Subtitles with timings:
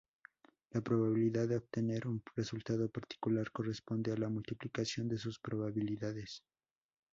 [0.71, 6.43] La probabilidad de obtener un resultado particular corresponde a la multiplicación de sus probabilidades.